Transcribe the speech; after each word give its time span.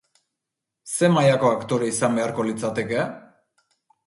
Ze 0.93 1.09
mailako 1.17 1.51
aktore 1.57 1.91
izan 1.93 2.19
beharko 2.21 2.47
litzateke? 2.49 3.05